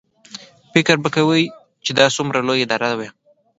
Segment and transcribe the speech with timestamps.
[0.71, 1.43] فکر به کوې
[1.85, 3.09] چې دا څومره لویه اداره وي.